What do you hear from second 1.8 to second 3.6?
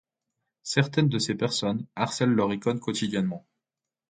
harcèlent leur icône quotidiennement.